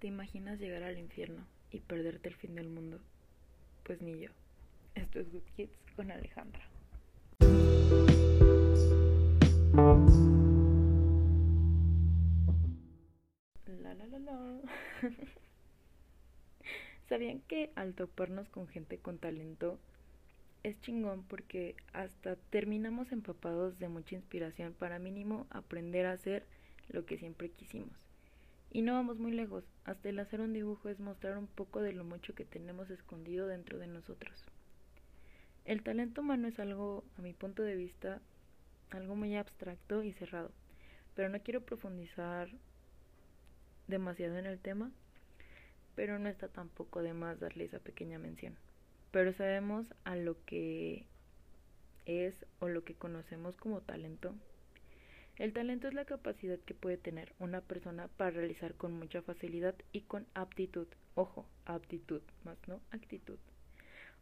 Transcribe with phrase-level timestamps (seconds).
[0.00, 2.98] ¿Te imaginas llegar al infierno y perderte el fin del mundo?
[3.82, 4.30] Pues ni yo.
[4.94, 6.66] Esto es Good Kids con Alejandra.
[13.66, 14.60] La la la la.
[17.10, 19.78] ¿Sabían que al toparnos con gente con talento
[20.62, 26.46] es chingón porque hasta terminamos empapados de mucha inspiración para mínimo aprender a hacer
[26.88, 28.09] lo que siempre quisimos?
[28.72, 31.92] Y no vamos muy lejos, hasta el hacer un dibujo es mostrar un poco de
[31.92, 34.44] lo mucho que tenemos escondido dentro de nosotros.
[35.64, 38.20] El talento humano es algo, a mi punto de vista,
[38.90, 40.52] algo muy abstracto y cerrado,
[41.16, 42.48] pero no quiero profundizar
[43.88, 44.92] demasiado en el tema,
[45.96, 48.54] pero no está tampoco de más darle esa pequeña mención.
[49.10, 51.06] Pero sabemos a lo que
[52.06, 54.32] es o lo que conocemos como talento
[55.36, 59.74] el talento es la capacidad que puede tener una persona para realizar con mucha facilidad
[59.92, 63.38] y con aptitud, ojo, aptitud, más no actitud,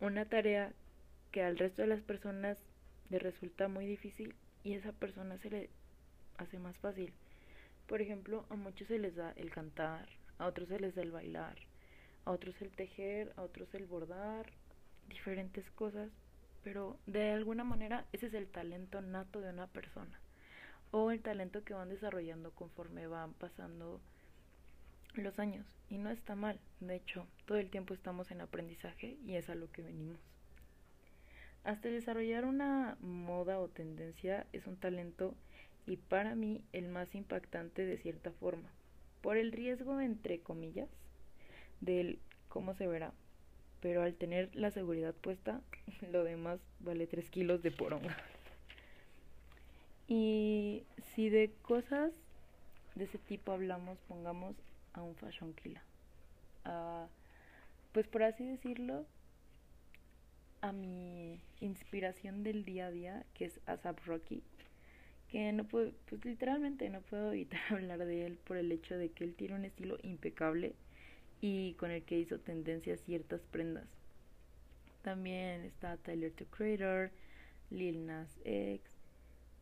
[0.00, 0.72] una tarea
[1.32, 2.58] que al resto de las personas
[3.08, 5.70] le resulta muy difícil y esa persona se le
[6.38, 7.12] hace más fácil.
[7.88, 10.08] Por ejemplo, a muchos se les da el cantar,
[10.38, 11.56] a otros se les da el bailar,
[12.24, 14.46] a otros el tejer, a otros el bordar,
[15.08, 16.10] diferentes cosas,
[16.62, 20.20] pero de alguna manera ese es el talento nato de una persona
[20.90, 24.00] o el talento que van desarrollando conforme van pasando
[25.14, 25.66] los años.
[25.88, 29.54] Y no está mal, de hecho, todo el tiempo estamos en aprendizaje y es a
[29.54, 30.18] lo que venimos.
[31.64, 35.34] Hasta desarrollar una moda o tendencia es un talento
[35.86, 38.70] y para mí el más impactante de cierta forma,
[39.20, 40.88] por el riesgo entre comillas
[41.80, 42.18] del
[42.48, 43.12] cómo se verá.
[43.80, 45.60] Pero al tener la seguridad puesta,
[46.12, 48.16] lo demás vale 3 kilos de poronga.
[50.10, 50.82] Y
[51.14, 52.12] si de cosas
[52.96, 54.56] de ese tipo hablamos, pongamos
[54.92, 55.80] a un fashion killer.
[57.92, 59.06] pues por así decirlo,
[60.62, 64.42] a mi inspiración del día a día, que es ASAP Rocky,
[65.28, 69.10] que no puedo, pues literalmente no puedo evitar hablar de él por el hecho de
[69.10, 70.74] que él tiene un estilo impecable
[71.40, 73.86] y con el que hizo tendencia a ciertas prendas.
[75.02, 77.12] También está Tyler the Creator,
[77.70, 78.99] Lil Nas X,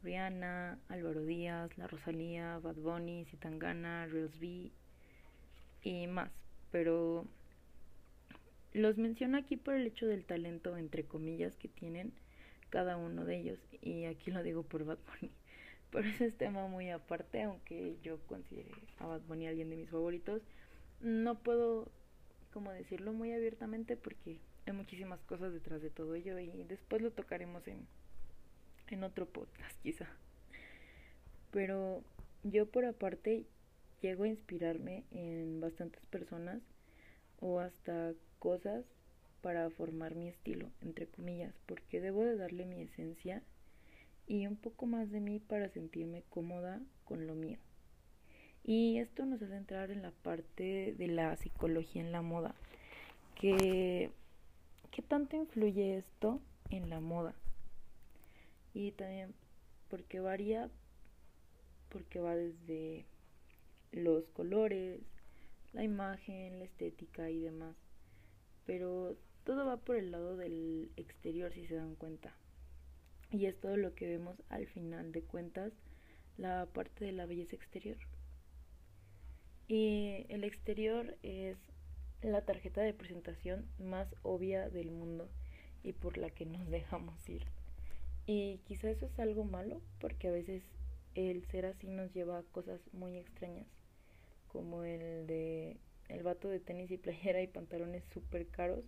[0.02, 4.70] Rihanna, Álvaro Díaz, La Rosalía, Bad Bunny, Zitangana, Reels B
[5.82, 6.30] y más.
[6.70, 7.26] Pero
[8.72, 12.12] los menciono aquí por el hecho del talento, entre comillas, que tienen
[12.70, 13.58] cada uno de ellos.
[13.82, 15.32] Y aquí lo digo por Bad Bunny.
[15.90, 19.90] Pero ese es tema muy aparte, aunque yo considere a Bad Bunny alguien de mis
[19.90, 20.42] favoritos.
[21.00, 21.90] No puedo,
[22.52, 27.10] como decirlo muy abiertamente porque hay muchísimas cosas detrás de todo ello y después lo
[27.10, 27.86] tocaremos en
[28.94, 30.06] en otro podcast quizá.
[31.50, 32.02] Pero
[32.42, 33.46] yo por aparte
[34.00, 36.62] llego a inspirarme en bastantes personas
[37.40, 38.84] o hasta cosas
[39.40, 43.42] para formar mi estilo, entre comillas, porque debo de darle mi esencia
[44.26, 47.58] y un poco más de mí para sentirme cómoda con lo mío.
[48.64, 52.54] Y esto nos hace entrar en la parte de la psicología en la moda.
[53.34, 54.10] Que,
[54.90, 57.34] ¿Qué tanto influye esto en la moda?
[58.74, 59.34] Y también
[59.88, 60.70] porque varía,
[61.88, 63.06] porque va desde
[63.92, 65.00] los colores,
[65.72, 67.76] la imagen, la estética y demás.
[68.66, 72.34] Pero todo va por el lado del exterior si se dan cuenta.
[73.30, 75.72] Y es todo lo que vemos al final de cuentas,
[76.36, 77.98] la parte de la belleza exterior.
[79.66, 81.58] Y el exterior es
[82.22, 85.28] la tarjeta de presentación más obvia del mundo
[85.82, 87.46] y por la que nos dejamos ir.
[88.30, 90.62] Y quizá eso es algo malo, porque a veces
[91.14, 93.66] el ser así nos lleva a cosas muy extrañas,
[94.48, 95.78] como el de
[96.10, 98.84] el vato de tenis y playera y pantalones súper caros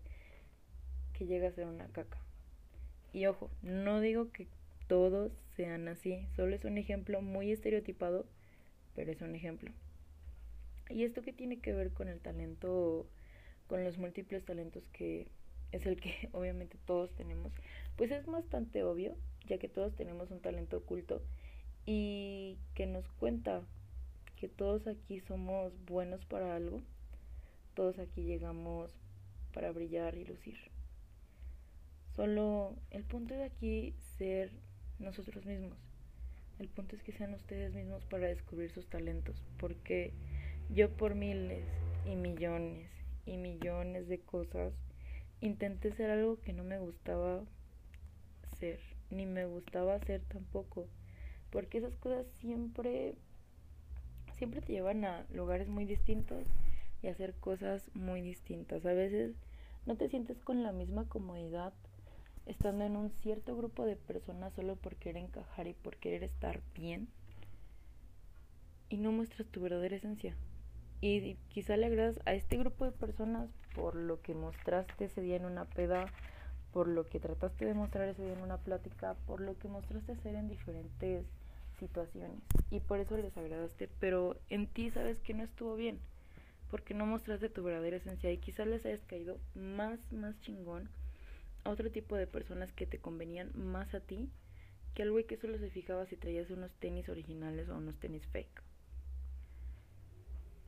[1.15, 2.19] que llega a ser una caca.
[3.15, 4.47] Y ojo, no digo que
[4.89, 8.27] todos sean así, solo es un ejemplo muy estereotipado,
[8.95, 9.73] pero es un ejemplo.
[10.91, 13.07] ¿Y esto qué tiene que ver con el talento,
[13.69, 15.29] con los múltiples talentos que
[15.73, 17.55] es el que obviamente todos tenemos?
[17.97, 19.17] Pues es bastante obvio,
[19.47, 21.23] ya que todos tenemos un talento oculto
[21.87, 23.63] y que nos cuenta
[24.37, 26.81] que todos aquí somos buenos para algo,
[27.75, 28.91] todos aquí llegamos
[29.53, 30.57] para brillar y lucir.
[32.15, 34.51] Solo el punto de aquí ser
[34.99, 35.79] nosotros mismos.
[36.59, 40.13] El punto es que sean ustedes mismos para descubrir sus talentos, porque
[40.69, 41.65] yo por miles
[42.05, 42.91] y millones
[43.27, 44.73] y millones de cosas
[45.41, 47.43] intenté ser algo que no me gustaba
[48.59, 48.79] ser
[49.11, 50.87] ni me gustaba hacer tampoco,
[51.51, 53.15] porque esas cosas siempre
[54.33, 56.47] siempre te llevan a lugares muy distintos,
[57.03, 58.85] y hacer cosas muy distintas.
[58.85, 59.35] A veces
[59.87, 61.73] no te sientes con la misma comodidad
[62.47, 66.61] estando en un cierto grupo de personas solo por querer encajar y por querer estar
[66.75, 67.09] bien
[68.89, 70.35] y no muestras tu verdadera esencia.
[71.01, 75.37] Y quizá le agradas a este grupo de personas por lo que mostraste ese día
[75.37, 76.07] en una peda,
[76.73, 80.17] por lo que trataste de mostrar ese día en una plática, por lo que mostraste
[80.17, 81.25] ser en diferentes
[81.79, 82.39] situaciones.
[82.71, 85.99] Y por eso les agradaste, pero en ti sabes que no estuvo bien,
[86.71, 90.89] porque no mostraste tu verdadera esencia y quizás les hayas caído más, más chingón
[91.65, 94.31] a otro tipo de personas que te convenían más a ti
[94.95, 98.27] que al güey que solo se fijaba si traías unos tenis originales o unos tenis
[98.27, 98.63] fake.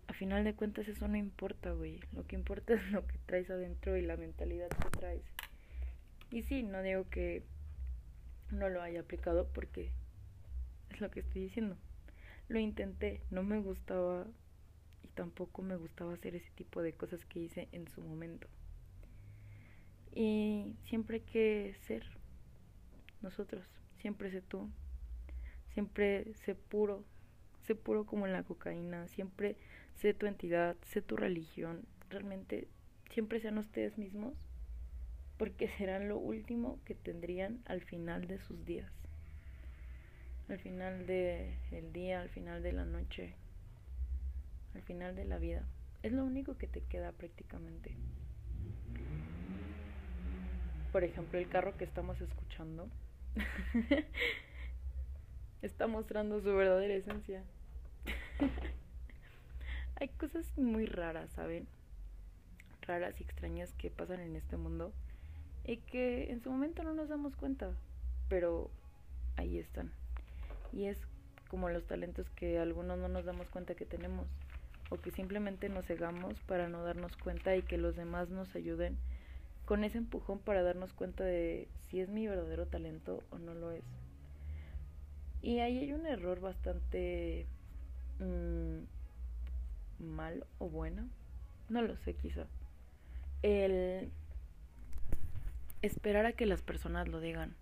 [0.09, 1.99] A final de cuentas eso no importa, güey.
[2.13, 5.32] Lo que importa es lo que traes adentro y la mentalidad que traes.
[6.33, 7.43] Y sí, no digo que
[8.51, 9.93] no lo haya aplicado porque
[10.89, 11.77] es lo que estoy diciendo.
[12.49, 14.27] Lo intenté, no me gustaba
[15.03, 18.49] y tampoco me gustaba hacer ese tipo de cosas que hice en su momento.
[20.15, 22.03] Y siempre hay que ser
[23.21, 23.67] nosotros,
[23.99, 24.71] siempre sé tú,
[25.75, 27.05] siempre sé puro,
[27.61, 29.57] sé puro como en la cocaína, siempre
[29.97, 32.69] sé tu entidad, sé tu religión, realmente
[33.11, 34.35] siempre sean ustedes mismos,
[35.43, 38.93] porque serán lo último que tendrían al final de sus días,
[40.49, 43.35] al final del día, al final de la noche,
[44.77, 45.67] al final de la vida.
[46.05, 47.97] Es lo único que te queda prácticamente
[50.93, 52.89] por ejemplo, el carro que estamos escuchando
[55.63, 57.43] está mostrando su verdadera esencia.
[59.97, 61.67] Hay cosas muy raras, ¿saben?
[62.83, 64.93] Raras y extrañas que pasan en este mundo
[65.65, 67.71] y que en su momento no nos damos cuenta,
[68.29, 68.71] pero
[69.37, 69.93] ahí están.
[70.73, 70.99] Y es
[71.49, 74.27] como los talentos que algunos no nos damos cuenta que tenemos
[74.91, 78.99] o que simplemente nos cegamos para no darnos cuenta y que los demás nos ayuden
[79.65, 83.71] con ese empujón para darnos cuenta de si es mi verdadero talento o no lo
[83.71, 83.85] es.
[85.41, 87.47] Y ahí hay un error bastante
[88.19, 88.85] mmm,
[89.99, 91.09] mal o bueno,
[91.69, 92.47] no lo sé quizá.
[93.43, 94.11] El
[95.83, 97.55] esperar a que las personas lo digan.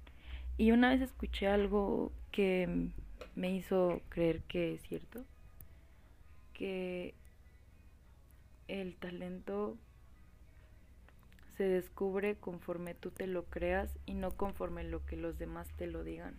[0.56, 2.90] Y una vez escuché algo que
[3.34, 5.24] me hizo creer que es cierto,
[6.52, 7.14] que
[8.68, 9.76] el talento
[11.56, 15.86] se descubre conforme tú te lo creas y no conforme lo que los demás te
[15.86, 16.34] lo digan.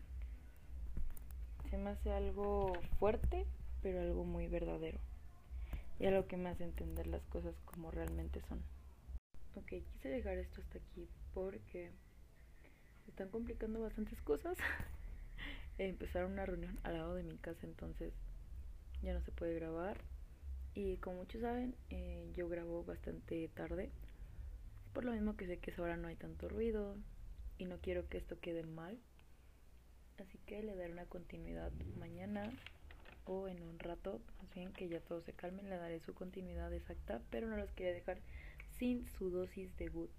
[1.69, 3.45] Se me hace algo fuerte,
[3.81, 4.99] pero algo muy verdadero.
[5.99, 8.61] Y algo que me hace entender las cosas como realmente son.
[9.55, 11.91] Ok, quise dejar esto hasta aquí porque
[13.05, 14.57] se están complicando bastantes cosas.
[15.77, 18.13] Empezar una reunión al lado de mi casa, entonces
[19.01, 19.97] ya no se puede grabar.
[20.73, 23.91] Y como muchos saben, eh, yo grabo bastante tarde
[24.93, 26.95] por lo mismo que sé que ahora no hay tanto ruido
[27.57, 28.97] y no quiero que esto quede mal.
[30.19, 32.51] Así que le daré una continuidad mañana
[33.25, 36.73] o en un rato, más bien que ya todo se calme, le daré su continuidad
[36.73, 38.19] exacta, pero no los quería dejar
[38.77, 40.09] sin su dosis de Good.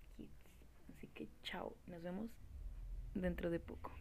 [0.96, 2.30] Así que chao, nos vemos
[3.14, 3.92] dentro de poco.